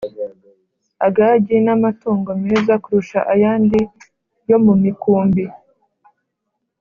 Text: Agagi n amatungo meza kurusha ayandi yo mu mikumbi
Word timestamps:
Agagi 1.07 1.55
n 1.65 1.67
amatungo 1.75 2.29
meza 2.43 2.73
kurusha 2.83 3.19
ayandi 3.33 3.79
yo 4.49 4.57
mu 4.65 4.73
mikumbi 4.83 5.43